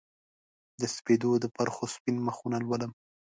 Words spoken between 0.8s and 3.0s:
سپیدو د پرخو سپین مخونه لولم